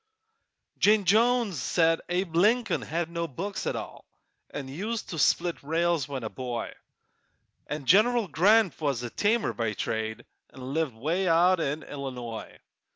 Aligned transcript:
Jane 0.79 1.05
Jones 1.05 1.61
said 1.61 2.01
Abe 2.09 2.35
Lincoln 2.35 2.81
had 2.81 3.07
no 3.07 3.27
books 3.27 3.67
at 3.67 3.75
all, 3.75 4.03
An' 4.49 4.67
used 4.67 5.09
to 5.09 5.19
split 5.19 5.61
rails 5.61 6.07
when 6.07 6.23
a 6.23 6.29
boy; 6.31 6.73
An' 7.67 7.85
General 7.85 8.27
Grant 8.27 8.81
was 8.81 9.03
a 9.03 9.11
tanner 9.11 9.53
by 9.53 9.73
trade 9.73 10.25
An' 10.49 10.73
lived 10.73 10.95
'way 10.95 11.27
out 11.27 11.59
in 11.59 11.83
Illinois. 11.83 12.57